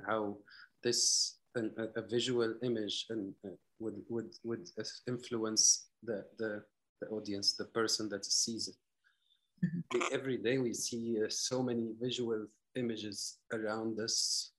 how 0.05 0.37
this 0.83 1.37
an, 1.55 1.71
a, 1.77 1.99
a, 1.99 2.03
visual 2.07 2.53
image 2.61 3.05
and 3.09 3.33
uh, 3.45 3.49
would 3.79 4.01
would 4.09 4.31
would 4.43 4.67
influence 5.07 5.87
the, 6.03 6.25
the 6.37 6.63
the 7.01 7.07
audience 7.07 7.53
the 7.53 7.65
person 7.65 8.09
that 8.09 8.25
sees 8.25 8.67
it. 8.67 8.75
Mm-hmm. 9.63 10.15
every 10.15 10.37
day 10.37 10.57
we 10.57 10.73
see 10.73 11.17
uh, 11.21 11.29
so 11.29 11.61
many 11.61 11.93
visual 12.01 12.47
images 12.75 13.37
around 13.53 13.99
us 13.99 14.53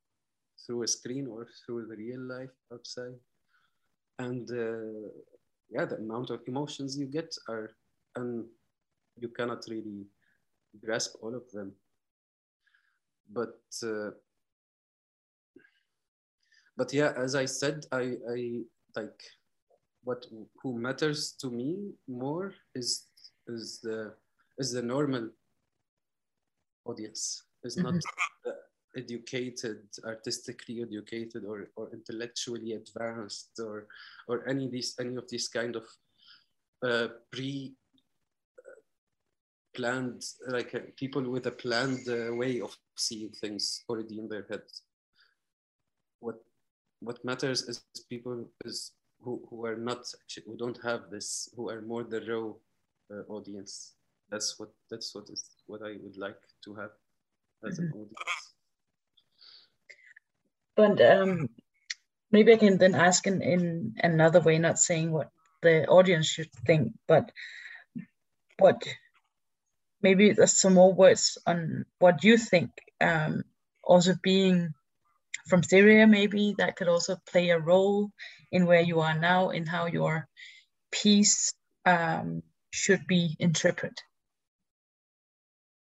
through 0.64 0.84
a 0.84 0.88
screen 0.88 1.26
or 1.26 1.48
through 1.66 1.88
the 1.88 1.96
real 1.96 2.20
life 2.20 2.54
outside. 2.72 3.18
And 4.18 4.48
uh, 4.50 5.08
yeah 5.70 5.86
the 5.86 5.96
amount 5.96 6.30
of 6.30 6.40
emotions 6.46 6.96
you 6.96 7.06
get 7.06 7.34
are 7.48 7.70
un, 8.16 8.46
you 9.16 9.28
cannot 9.28 9.64
really 9.68 10.06
grasp 10.84 11.16
all 11.22 11.34
of 11.34 11.50
them. 11.52 11.72
But 13.30 13.60
uh, 13.82 14.10
but 16.76 16.92
yeah, 16.92 17.12
as 17.16 17.34
I 17.34 17.44
said, 17.44 17.86
I, 17.92 18.16
I 18.30 18.62
like 18.96 19.22
what 20.04 20.26
who 20.62 20.78
matters 20.78 21.32
to 21.40 21.50
me 21.50 21.92
more 22.08 22.54
is 22.74 23.06
is 23.48 23.80
the 23.82 24.14
is 24.58 24.72
the 24.72 24.82
normal 24.82 25.30
audience. 26.84 27.44
Is 27.64 27.76
not 27.76 27.94
mm-hmm. 27.94 28.50
educated, 28.96 29.86
artistically 30.04 30.82
educated, 30.82 31.44
or, 31.44 31.68
or 31.76 31.90
intellectually 31.92 32.72
advanced, 32.72 33.60
or 33.60 33.86
or 34.26 34.48
any 34.48 34.66
of 34.66 34.72
these 34.72 34.96
any 34.98 35.14
of 35.14 35.28
these 35.30 35.46
kind 35.48 35.76
of 35.76 35.84
uh, 36.84 37.08
pre 37.30 37.76
planned 39.74 40.24
like 40.48 40.74
uh, 40.74 40.80
people 40.96 41.22
with 41.22 41.46
a 41.46 41.50
planned 41.50 42.06
uh, 42.08 42.34
way 42.34 42.60
of 42.60 42.76
seeing 42.96 43.30
things 43.30 43.84
already 43.88 44.18
in 44.18 44.28
their 44.28 44.46
heads. 44.50 44.82
What 46.20 46.36
what 47.00 47.24
matters 47.24 47.62
is 47.68 47.82
people 48.08 48.48
is 48.64 48.92
who, 49.22 49.42
who 49.48 49.64
are 49.66 49.76
not 49.76 50.00
actually 50.20 50.44
who 50.46 50.56
don't 50.56 50.78
have 50.82 51.10
this 51.10 51.48
who 51.56 51.70
are 51.70 51.82
more 51.82 52.04
the 52.04 52.20
raw 52.20 52.52
uh, 53.16 53.22
audience. 53.28 53.94
That's 54.30 54.58
what 54.58 54.70
that's 54.90 55.14
what 55.14 55.28
is 55.30 55.44
what 55.66 55.82
I 55.82 55.96
would 56.02 56.16
like 56.16 56.40
to 56.64 56.74
have 56.74 56.90
as 57.66 57.78
mm-hmm. 57.78 57.86
an 57.86 57.92
audience. 57.92 58.52
But 60.74 61.00
um, 61.02 61.48
maybe 62.30 62.52
I 62.52 62.56
can 62.56 62.78
then 62.78 62.94
ask 62.94 63.26
in, 63.26 63.42
in 63.42 63.94
another 64.02 64.40
way, 64.40 64.58
not 64.58 64.78
saying 64.78 65.12
what 65.12 65.28
the 65.60 65.86
audience 65.86 66.26
should 66.26 66.50
think, 66.66 66.92
but 67.06 67.30
what 68.58 68.82
maybe 70.02 70.32
there's 70.32 70.60
some 70.60 70.74
more 70.74 70.92
words 70.92 71.38
on 71.46 71.84
what 71.98 72.24
you 72.24 72.36
think. 72.36 72.70
Um, 73.00 73.44
also 73.82 74.14
being 74.22 74.74
from 75.48 75.62
Syria, 75.62 76.06
maybe 76.06 76.54
that 76.58 76.76
could 76.76 76.88
also 76.88 77.16
play 77.30 77.50
a 77.50 77.58
role 77.58 78.10
in 78.50 78.66
where 78.66 78.80
you 78.80 79.00
are 79.00 79.18
now, 79.18 79.50
in 79.50 79.66
how 79.66 79.86
your 79.86 80.28
piece 80.90 81.54
um, 81.84 82.42
should 82.70 83.06
be 83.06 83.36
interpreted. 83.38 83.98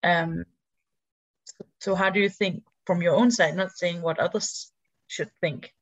Um, 0.04 0.46
so, 1.46 1.66
so, 1.80 1.96
how 1.96 2.10
do 2.10 2.20
you 2.20 2.30
think 2.30 2.64
from 2.86 3.02
your 3.02 3.16
own 3.16 3.30
side, 3.30 3.56
not 3.56 3.78
saying 3.78 4.02
what 4.02 4.20
others 4.20 4.72
should 5.08 5.30
think, 5.42 5.74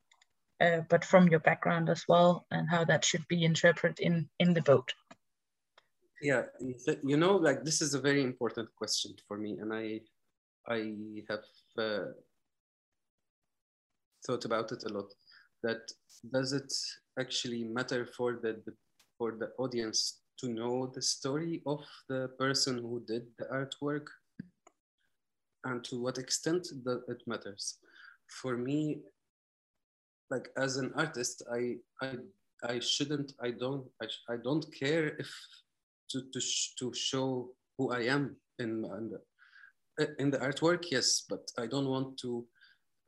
uh, 0.59 0.81
but 0.89 1.05
from 1.05 1.29
your 1.29 1.39
background 1.39 1.89
as 1.89 2.03
well, 2.07 2.45
and 2.51 2.69
how 2.69 2.83
that 2.83 3.05
should 3.05 3.27
be 3.29 3.45
interpreted 3.45 3.99
in 3.99 4.29
in 4.39 4.53
the 4.53 4.61
boat? 4.61 4.93
Yeah 6.21 6.43
you 7.03 7.17
know 7.17 7.35
like 7.35 7.63
this 7.63 7.81
is 7.81 7.93
a 7.93 8.01
very 8.01 8.21
important 8.21 8.67
question 8.75 9.11
for 9.27 9.37
me 9.37 9.57
and 9.61 9.73
i 9.73 9.99
i 10.67 10.93
have 11.29 11.45
uh, 11.77 12.05
thought 14.25 14.45
about 14.45 14.71
it 14.71 14.83
a 14.85 14.93
lot. 14.93 15.11
That 15.63 15.81
does 16.31 16.53
it 16.53 16.71
actually 17.19 17.63
matter 17.63 18.05
for 18.05 18.39
the, 18.41 18.61
for 19.17 19.31
the 19.31 19.49
audience 19.57 20.19
to 20.39 20.49
know 20.49 20.91
the 20.93 21.01
story 21.01 21.61
of 21.65 21.83
the 22.07 22.29
person 22.39 22.77
who 22.77 23.03
did 23.05 23.23
the 23.37 23.45
artwork? 23.45 24.07
And 25.65 25.83
to 25.85 26.01
what 26.01 26.17
extent 26.17 26.67
that 26.85 27.03
it 27.09 27.21
matters? 27.27 27.77
For 28.41 28.55
me 28.55 29.01
like 30.31 30.47
as 30.57 30.77
an 30.77 30.91
artist 30.95 31.41
i 31.51 31.75
i 32.03 32.13
i 32.63 32.79
shouldn't 32.79 33.33
i 33.41 33.49
don't 33.49 33.83
i, 33.99 34.05
I 34.31 34.37
don't 34.43 34.63
care 34.79 35.07
if 35.17 35.31
to, 36.11 36.21
to, 36.33 36.39
sh 36.39 36.73
to 36.79 36.93
show 36.93 37.49
who 37.77 37.91
I 37.91 38.01
am 38.01 38.35
in, 38.59 38.85
in, 38.97 39.11
the, 39.11 40.15
in 40.19 40.31
the 40.31 40.37
artwork, 40.39 40.85
yes, 40.91 41.23
but 41.29 41.49
I 41.57 41.67
don't 41.67 41.87
want 41.87 42.17
to 42.19 42.45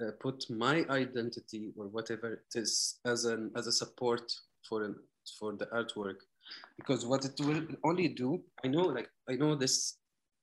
uh, 0.01 0.11
put 0.19 0.43
my 0.49 0.85
identity 0.89 1.73
or 1.77 1.87
whatever 1.87 2.33
it 2.33 2.55
is 2.55 2.99
as 3.05 3.25
an 3.25 3.51
as 3.55 3.67
a 3.67 3.71
support 3.71 4.31
for 4.67 4.83
an, 4.83 4.95
for 5.39 5.53
the 5.53 5.67
artwork, 5.67 6.15
because 6.77 7.05
what 7.05 7.23
it 7.25 7.39
will 7.39 7.61
only 7.83 8.07
do, 8.07 8.41
I 8.65 8.67
know, 8.67 8.81
like 8.81 9.09
I 9.29 9.35
know 9.35 9.55
this, 9.55 9.97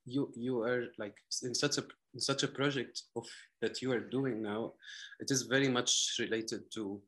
you 0.04 0.32
you 0.36 0.62
are 0.62 0.84
like 0.98 1.16
in 1.42 1.54
such 1.54 1.78
a 1.78 1.84
in 2.14 2.20
such 2.20 2.42
a 2.42 2.48
project 2.48 3.02
of 3.16 3.26
that 3.60 3.82
you 3.82 3.92
are 3.92 4.00
doing 4.00 4.42
now, 4.42 4.72
it 5.20 5.30
is 5.30 5.42
very 5.42 5.68
much 5.68 6.16
related 6.18 6.62
to 6.74 7.02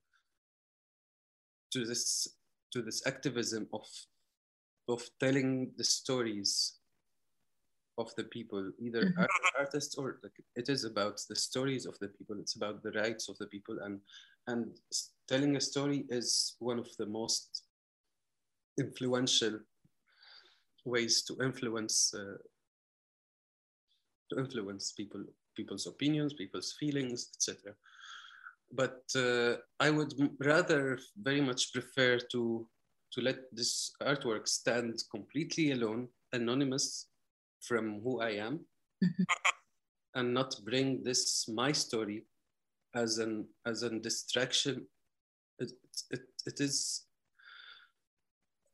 to 1.72 1.84
this 1.84 2.26
to 2.72 2.82
this 2.82 3.06
activism 3.06 3.68
of 3.72 3.86
of 4.90 5.02
telling 5.18 5.70
the 5.76 5.84
stories 5.84 6.80
of 7.98 8.14
the 8.16 8.24
people, 8.24 8.72
either 8.78 9.04
mm-hmm. 9.04 9.20
art, 9.20 9.30
artists 9.58 9.94
or 9.96 10.18
like, 10.22 10.32
it 10.56 10.68
is 10.68 10.84
about 10.84 11.20
the 11.28 11.36
stories 11.36 11.86
of 11.86 11.98
the 11.98 12.08
people. 12.08 12.36
It's 12.38 12.56
about 12.56 12.82
the 12.82 12.92
rights 12.92 13.28
of 13.28 13.38
the 13.38 13.46
people, 13.46 13.78
and 13.84 14.00
and 14.46 14.78
telling 15.28 15.56
a 15.56 15.60
story 15.60 16.06
is 16.08 16.56
one 16.58 16.78
of 16.78 16.88
the 16.96 17.06
most 17.06 17.64
influential 18.78 19.60
ways 20.84 21.22
to 21.22 21.36
influence 21.42 22.14
uh, 22.14 22.38
to 24.30 24.38
influence 24.38 24.92
people 24.92 25.24
people's 25.56 25.86
opinions, 25.86 26.32
people's 26.32 26.72
feelings, 26.80 27.28
etc. 27.34 27.74
But 28.72 29.02
uh, 29.16 29.56
I 29.78 29.90
would 29.90 30.14
rather 30.38 30.98
very 31.20 31.40
much 31.40 31.72
prefer 31.72 32.18
to 32.32 32.66
to 33.12 33.20
let 33.20 33.38
this 33.52 33.92
artwork 34.02 34.46
stand 34.46 35.02
completely 35.10 35.72
alone, 35.72 36.08
anonymous 36.32 37.06
from 37.60 38.00
who 38.02 38.20
I 38.20 38.30
am, 38.30 38.60
mm-hmm. 39.04 39.22
and 40.14 40.34
not 40.34 40.54
bring 40.64 41.02
this 41.02 41.48
my 41.48 41.72
story 41.72 42.24
as 42.94 43.18
an 43.18 43.46
as 43.66 43.82
a 43.82 43.90
distraction. 43.98 44.86
It, 45.58 45.72
it, 46.10 46.20
it 46.46 46.60
is. 46.60 47.04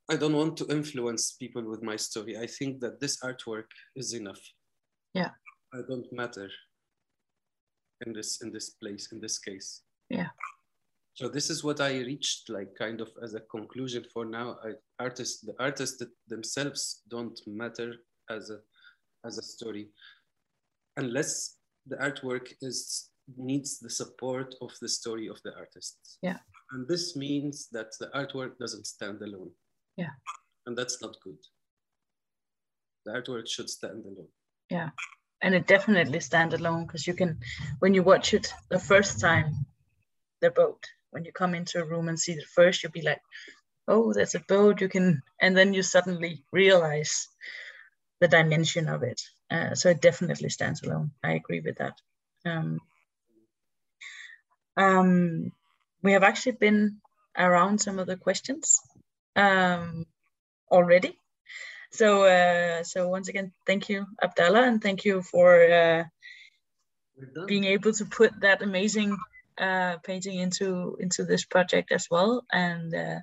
I 0.08 0.16
don't 0.16 0.36
want 0.36 0.56
to 0.58 0.66
influence 0.68 1.32
people 1.32 1.68
with 1.68 1.82
my 1.82 1.96
story. 1.96 2.38
I 2.38 2.46
think 2.46 2.80
that 2.80 3.00
this 3.00 3.18
artwork 3.24 3.70
is 3.96 4.12
enough. 4.14 4.40
Yeah. 5.14 5.30
I 5.74 5.78
don't 5.88 6.06
matter 6.12 6.48
in 8.06 8.12
this 8.12 8.40
in 8.42 8.52
this 8.52 8.70
place 8.70 9.08
in 9.12 9.20
this 9.20 9.38
case. 9.38 9.82
Yeah. 10.08 10.28
So 11.16 11.28
this 11.28 11.48
is 11.48 11.64
what 11.64 11.80
I 11.80 11.92
reached, 12.00 12.50
like 12.50 12.74
kind 12.78 13.00
of 13.00 13.08
as 13.22 13.34
a 13.34 13.40
conclusion 13.40 14.04
for 14.12 14.26
now. 14.26 14.58
I, 14.62 14.72
artists, 15.02 15.40
the 15.40 15.54
artists 15.58 16.02
themselves 16.28 17.00
don't 17.08 17.40
matter 17.46 17.94
as 18.30 18.50
a 18.50 18.58
as 19.26 19.38
a 19.38 19.42
story, 19.42 19.88
unless 20.98 21.56
the 21.86 21.96
artwork 21.96 22.52
is 22.60 23.08
needs 23.36 23.78
the 23.78 23.90
support 23.90 24.54
of 24.60 24.70
the 24.82 24.88
story 24.88 25.28
of 25.28 25.40
the 25.42 25.54
artist. 25.56 26.18
Yeah. 26.22 26.38
And 26.72 26.86
this 26.86 27.16
means 27.16 27.68
that 27.72 27.92
the 27.98 28.08
artwork 28.14 28.58
doesn't 28.58 28.86
stand 28.86 29.22
alone. 29.22 29.50
Yeah. 29.96 30.14
And 30.66 30.76
that's 30.76 31.00
not 31.00 31.16
good. 31.24 31.38
The 33.04 33.12
artwork 33.12 33.48
should 33.48 33.70
stand 33.70 34.04
alone. 34.04 34.28
Yeah. 34.70 34.90
And 35.42 35.54
it 35.54 35.66
definitely 35.66 36.20
stand 36.20 36.54
alone 36.54 36.86
because 36.86 37.06
you 37.06 37.14
can, 37.14 37.38
when 37.80 37.94
you 37.94 38.02
watch 38.02 38.34
it 38.34 38.52
the 38.68 38.78
first 38.78 39.18
time, 39.20 39.66
the 40.40 40.50
boat, 40.50 40.84
when 41.16 41.24
you 41.24 41.32
come 41.32 41.54
into 41.54 41.80
a 41.80 41.84
room 41.86 42.10
and 42.10 42.20
see 42.20 42.32
it 42.32 42.44
first, 42.44 42.82
you'll 42.82 42.92
be 42.92 43.00
like, 43.00 43.22
oh, 43.88 44.12
there's 44.12 44.34
a 44.34 44.44
boat. 44.48 44.82
You 44.82 44.88
can, 44.90 45.22
and 45.40 45.56
then 45.56 45.72
you 45.72 45.82
suddenly 45.82 46.44
realize 46.52 47.28
the 48.20 48.28
dimension 48.28 48.86
of 48.86 49.02
it. 49.02 49.22
Uh, 49.50 49.74
so 49.74 49.88
it 49.88 50.02
definitely 50.02 50.50
stands 50.50 50.82
alone. 50.82 51.12
I 51.24 51.32
agree 51.32 51.60
with 51.60 51.78
that. 51.78 51.94
Um, 52.44 52.80
um, 54.76 55.52
we 56.02 56.12
have 56.12 56.22
actually 56.22 56.58
been 56.60 56.98
around 57.34 57.80
some 57.80 57.98
of 57.98 58.06
the 58.06 58.18
questions 58.18 58.78
um, 59.36 60.04
already. 60.70 61.18
So, 61.92 62.24
uh, 62.24 62.84
so 62.84 63.08
once 63.08 63.28
again, 63.28 63.52
thank 63.66 63.88
you, 63.88 64.04
Abdallah, 64.22 64.64
and 64.68 64.82
thank 64.82 65.06
you 65.06 65.22
for 65.22 65.64
uh, 65.64 66.04
being 67.46 67.64
able 67.64 67.94
to 67.94 68.04
put 68.04 68.38
that 68.40 68.60
amazing 68.60 69.16
uh, 69.60 69.96
painting 70.06 70.40
into 70.40 70.96
into 71.00 71.24
this 71.24 71.44
project 71.44 71.92
as 71.92 72.06
well, 72.10 72.42
and 72.52 72.94
uh, 72.94 73.20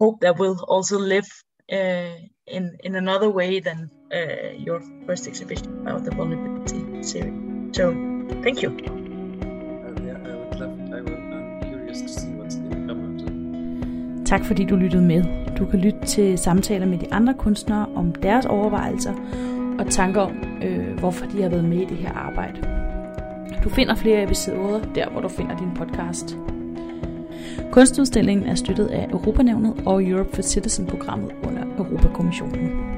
hope 0.00 0.20
that 0.20 0.38
will 0.38 0.56
also 0.68 0.98
live 0.98 1.28
uh, 1.72 2.16
in 2.46 2.76
in 2.84 2.94
another 2.94 3.30
way 3.30 3.60
than 3.60 3.90
uh, 4.12 4.50
your 4.66 4.80
first 5.06 5.26
exhibition 5.26 5.86
about 5.86 6.04
the 6.04 6.10
vulnerability 6.10 7.02
series. 7.02 7.34
So, 7.72 7.92
thank 8.42 8.62
you. 8.62 8.70
Tak 14.26 14.44
fordi 14.44 14.64
du 14.64 14.76
lyttede 14.76 15.02
med. 15.02 15.24
Du 15.58 15.66
kan 15.66 15.78
lytte 15.80 16.06
til 16.06 16.38
samtaler 16.38 16.86
med 16.86 16.98
de 16.98 17.12
andre 17.12 17.34
kunstnere 17.34 17.86
om 17.96 18.12
deres 18.12 18.46
overvejelser 18.46 19.14
og 19.78 19.90
tanker 19.90 20.20
om, 20.20 20.36
øh, 20.62 20.98
hvorfor 20.98 21.26
de 21.26 21.42
har 21.42 21.48
været 21.48 21.64
med 21.64 21.78
i 21.78 21.84
det 21.84 21.96
her 21.96 22.12
arbejde. 22.12 22.87
Du 23.68 23.74
finder 23.74 23.94
flere 23.94 24.22
episoder 24.22 24.92
der, 24.94 25.10
hvor 25.10 25.20
du 25.20 25.28
finder 25.28 25.56
din 25.56 25.70
podcast. 25.76 26.36
Kunstudstillingen 27.72 28.46
er 28.46 28.54
støttet 28.54 28.86
af 28.86 29.08
Europanævnet 29.12 29.82
og 29.86 30.04
Europe 30.04 30.34
for 30.34 30.42
Citizen-programmet 30.42 31.30
under 31.44 31.62
Europakommissionen. 31.78 32.97